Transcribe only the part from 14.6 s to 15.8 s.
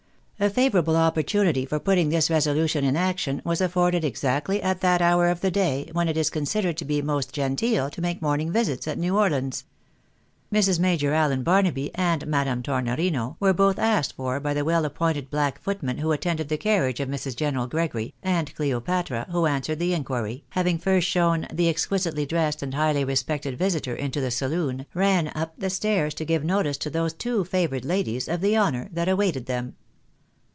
well appointed black